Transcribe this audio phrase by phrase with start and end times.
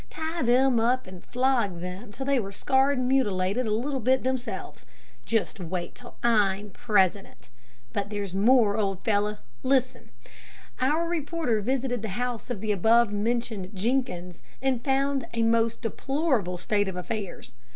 [0.09, 4.23] Tie them up and flog them till they were scarred and mutilated a little bit
[4.23, 4.83] themselves.
[5.27, 7.51] Just wait till I'm president.
[7.93, 9.37] But there's some more, old fellow.
[9.61, 10.09] Listen:
[10.79, 16.57] 'Our reporter visited the house of the above mentioned Jenkins, and found a most deplorable
[16.57, 17.53] state of affairs.